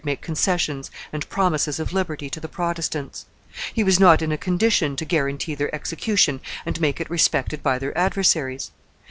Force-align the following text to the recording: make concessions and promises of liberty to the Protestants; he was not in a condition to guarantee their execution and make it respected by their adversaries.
make 0.03 0.19
concessions 0.23 0.89
and 1.13 1.29
promises 1.29 1.79
of 1.79 1.93
liberty 1.93 2.27
to 2.27 2.39
the 2.39 2.47
Protestants; 2.47 3.27
he 3.71 3.83
was 3.83 3.99
not 3.99 4.23
in 4.23 4.31
a 4.31 4.35
condition 4.35 4.95
to 4.95 5.05
guarantee 5.05 5.53
their 5.53 5.75
execution 5.75 6.41
and 6.65 6.81
make 6.81 6.99
it 6.99 7.07
respected 7.07 7.61
by 7.61 7.77
their 7.77 7.95
adversaries. 7.95 8.71